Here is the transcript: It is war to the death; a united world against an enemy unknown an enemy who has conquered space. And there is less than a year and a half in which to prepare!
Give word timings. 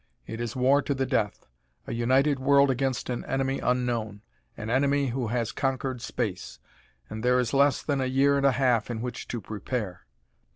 It 0.25 0.41
is 0.41 0.55
war 0.55 0.81
to 0.81 0.95
the 0.95 1.05
death; 1.05 1.45
a 1.85 1.93
united 1.93 2.39
world 2.39 2.71
against 2.71 3.07
an 3.11 3.23
enemy 3.25 3.59
unknown 3.59 4.23
an 4.57 4.71
enemy 4.71 5.09
who 5.09 5.27
has 5.27 5.51
conquered 5.51 6.01
space. 6.01 6.57
And 7.07 7.21
there 7.21 7.37
is 7.37 7.53
less 7.53 7.83
than 7.83 8.01
a 8.01 8.07
year 8.07 8.35
and 8.35 8.45
a 8.47 8.53
half 8.53 8.89
in 8.89 9.03
which 9.03 9.27
to 9.27 9.39
prepare! 9.39 10.07